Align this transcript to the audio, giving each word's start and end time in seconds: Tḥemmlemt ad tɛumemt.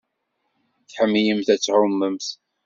Tḥemmlemt 0.87 1.47
ad 1.53 1.59
tɛumemt. 1.61 2.27